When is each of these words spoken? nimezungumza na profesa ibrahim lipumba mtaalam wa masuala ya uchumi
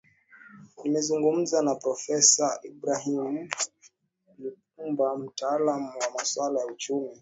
nimezungumza 0.79 1.57
na 1.65 1.73
profesa 1.83 2.45
ibrahim 2.69 3.29
lipumba 4.41 5.17
mtaalam 5.17 5.83
wa 6.01 6.07
masuala 6.17 6.59
ya 6.59 6.65
uchumi 6.65 7.09